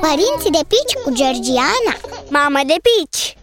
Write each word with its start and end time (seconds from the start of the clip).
Părinții 0.00 0.50
de 0.50 0.64
pici 0.68 1.02
cu 1.04 1.12
Georgiana 1.12 1.94
Mamă 2.28 2.60
de 2.66 2.74
pici! 2.82 3.36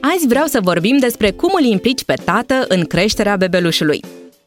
Azi 0.00 0.26
vreau 0.26 0.46
să 0.46 0.60
vorbim 0.62 0.98
despre 0.98 1.30
cum 1.30 1.50
îl 1.58 1.64
implici 1.64 2.04
pe 2.04 2.14
tată 2.24 2.64
în 2.68 2.84
creșterea 2.84 3.36
bebelușului. 3.36 4.04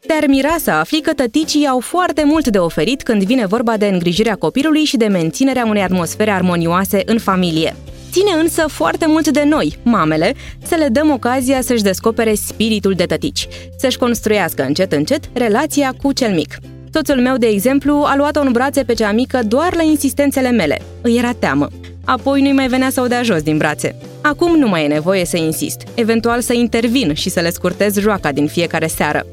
Te-ar 0.07 0.27
mira 0.27 0.55
să 0.59 0.71
afli 0.71 1.01
că 1.01 1.13
tăticii 1.13 1.67
au 1.67 1.79
foarte 1.79 2.23
mult 2.23 2.47
de 2.47 2.57
oferit 2.57 3.03
când 3.03 3.23
vine 3.23 3.45
vorba 3.45 3.77
de 3.77 3.87
îngrijirea 3.87 4.35
copilului 4.35 4.83
și 4.83 4.97
de 4.97 5.07
menținerea 5.07 5.65
unei 5.65 5.81
atmosfere 5.81 6.31
armonioase 6.31 7.01
în 7.05 7.19
familie. 7.19 7.75
Ține 8.11 8.31
însă 8.31 8.67
foarte 8.67 9.05
mult 9.07 9.27
de 9.27 9.43
noi, 9.43 9.77
mamele, 9.83 10.33
să 10.67 10.75
le 10.75 10.87
dăm 10.87 11.11
ocazia 11.11 11.61
să-și 11.61 11.83
descopere 11.83 12.33
spiritul 12.33 12.93
de 12.93 13.05
tătici, 13.05 13.47
să-și 13.77 13.97
construiască 13.97 14.63
încet 14.63 14.91
încet 14.91 15.29
relația 15.33 15.93
cu 16.01 16.11
cel 16.11 16.33
mic. 16.33 16.57
Soțul 16.93 17.21
meu, 17.21 17.37
de 17.37 17.47
exemplu, 17.47 18.03
a 18.05 18.15
luat-o 18.15 18.39
în 18.39 18.51
brațe 18.51 18.83
pe 18.83 18.93
cea 18.93 19.11
mică 19.11 19.39
doar 19.47 19.75
la 19.75 19.83
insistențele 19.83 20.49
mele. 20.49 20.81
Îi 21.01 21.17
era 21.17 21.31
teamă. 21.31 21.67
Apoi 22.05 22.41
nu-i 22.41 22.51
mai 22.51 22.67
venea 22.67 22.89
să 22.89 23.01
o 23.01 23.07
dea 23.07 23.23
jos 23.23 23.41
din 23.41 23.57
brațe. 23.57 23.95
Acum 24.21 24.55
nu 24.57 24.67
mai 24.67 24.83
e 24.83 24.87
nevoie 24.87 25.25
să 25.25 25.37
insist, 25.37 25.81
eventual 25.95 26.41
să 26.41 26.53
intervin 26.53 27.13
și 27.13 27.29
să 27.29 27.39
le 27.39 27.49
scurtez 27.49 27.99
joaca 27.99 28.31
din 28.31 28.47
fiecare 28.47 28.87
seară. 28.87 29.25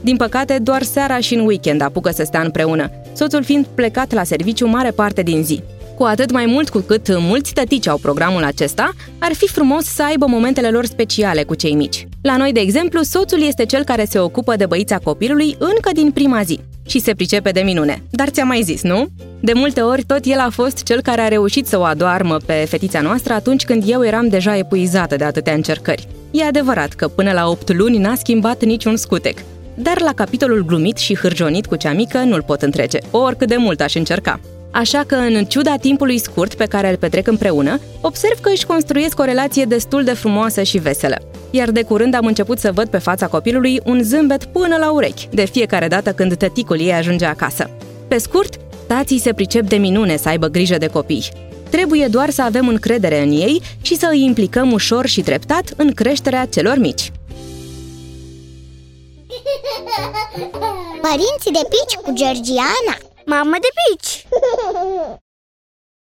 Din 0.00 0.16
păcate, 0.16 0.58
doar 0.62 0.82
seara 0.82 1.18
și 1.18 1.34
în 1.34 1.46
weekend 1.46 1.80
apucă 1.80 2.10
să 2.10 2.22
stea 2.24 2.40
împreună, 2.40 2.90
soțul 3.12 3.42
fiind 3.42 3.66
plecat 3.74 4.12
la 4.12 4.24
serviciu 4.24 4.66
mare 4.66 4.90
parte 4.90 5.22
din 5.22 5.42
zi. 5.42 5.62
Cu 5.94 6.02
atât 6.02 6.32
mai 6.32 6.46
mult 6.46 6.68
cu 6.68 6.78
cât 6.78 7.18
mulți 7.18 7.52
tătici 7.52 7.88
au 7.88 7.98
programul 7.98 8.44
acesta, 8.44 8.92
ar 9.18 9.32
fi 9.32 9.48
frumos 9.48 9.84
să 9.84 10.02
aibă 10.02 10.26
momentele 10.26 10.70
lor 10.70 10.84
speciale 10.84 11.42
cu 11.42 11.54
cei 11.54 11.74
mici. 11.74 12.06
La 12.22 12.36
noi, 12.36 12.52
de 12.52 12.60
exemplu, 12.60 13.02
soțul 13.02 13.42
este 13.42 13.64
cel 13.64 13.84
care 13.84 14.04
se 14.04 14.18
ocupă 14.18 14.56
de 14.56 14.66
băița 14.66 14.98
copilului 14.98 15.56
încă 15.58 15.90
din 15.92 16.10
prima 16.10 16.42
zi 16.42 16.60
și 16.86 16.98
se 17.00 17.14
pricepe 17.14 17.50
de 17.50 17.60
minune. 17.60 18.02
Dar 18.10 18.28
ți-am 18.28 18.46
mai 18.46 18.62
zis, 18.62 18.82
nu? 18.82 19.06
De 19.40 19.52
multe 19.52 19.80
ori, 19.80 20.02
tot 20.02 20.20
el 20.24 20.38
a 20.38 20.50
fost 20.50 20.82
cel 20.82 21.00
care 21.00 21.20
a 21.20 21.28
reușit 21.28 21.66
să 21.66 21.78
o 21.78 21.82
adoarmă 21.82 22.36
pe 22.46 22.66
fetița 22.68 23.00
noastră 23.00 23.32
atunci 23.32 23.64
când 23.64 23.82
eu 23.86 24.04
eram 24.04 24.28
deja 24.28 24.56
epuizată 24.56 25.16
de 25.16 25.24
atâtea 25.24 25.54
încercări. 25.54 26.08
E 26.30 26.44
adevărat 26.44 26.92
că 26.92 27.08
până 27.08 27.32
la 27.32 27.48
8 27.48 27.72
luni 27.72 27.98
n-a 27.98 28.14
schimbat 28.14 28.64
niciun 28.64 28.96
scutec. 28.96 29.38
Dar 29.74 30.00
la 30.00 30.12
capitolul 30.12 30.64
glumit 30.64 30.96
și 30.96 31.16
hârjonit 31.16 31.66
cu 31.66 31.76
cea 31.76 31.92
mică 31.92 32.18
nu-l 32.18 32.42
pot 32.42 32.62
întrece, 32.62 32.98
oricât 33.10 33.48
de 33.48 33.56
mult 33.56 33.80
aș 33.80 33.94
încerca. 33.94 34.40
Așa 34.74 35.04
că, 35.06 35.14
în 35.14 35.44
ciuda 35.44 35.76
timpului 35.76 36.18
scurt 36.18 36.54
pe 36.54 36.64
care 36.64 36.90
îl 36.90 36.96
petrec 36.96 37.26
împreună, 37.26 37.80
observ 38.00 38.40
că 38.40 38.50
își 38.52 38.66
construiesc 38.66 39.18
o 39.18 39.24
relație 39.24 39.64
destul 39.64 40.04
de 40.04 40.12
frumoasă 40.12 40.62
și 40.62 40.78
veselă. 40.78 41.16
Iar 41.50 41.70
de 41.70 41.82
curând 41.82 42.14
am 42.14 42.26
început 42.26 42.58
să 42.58 42.72
văd 42.72 42.88
pe 42.88 42.98
fața 42.98 43.26
copilului 43.26 43.80
un 43.84 44.02
zâmbet 44.02 44.44
până 44.44 44.76
la 44.76 44.90
urechi, 44.90 45.28
de 45.30 45.44
fiecare 45.44 45.88
dată 45.88 46.12
când 46.12 46.36
tăticul 46.36 46.80
ei 46.80 46.92
ajunge 46.92 47.24
acasă. 47.24 47.70
Pe 48.08 48.18
scurt, 48.18 48.54
tații 48.86 49.18
se 49.18 49.32
pricep 49.32 49.68
de 49.68 49.76
minune 49.76 50.16
să 50.16 50.28
aibă 50.28 50.46
grijă 50.46 50.78
de 50.78 50.86
copii. 50.86 51.28
Trebuie 51.70 52.06
doar 52.06 52.30
să 52.30 52.42
avem 52.42 52.68
încredere 52.68 53.22
în 53.22 53.30
ei 53.30 53.62
și 53.82 53.96
să 53.96 54.08
îi 54.10 54.24
implicăm 54.24 54.72
ușor 54.72 55.06
și 55.06 55.20
treptat 55.20 55.72
în 55.76 55.92
creșterea 55.92 56.46
celor 56.46 56.78
mici. 56.78 57.12
Părinții 61.00 61.52
de 61.52 61.68
pici 61.68 61.94
cu 62.02 62.12
Georgiana 62.12 62.98
Mamă 63.26 63.56
de 63.60 63.68
pici! 63.80 64.26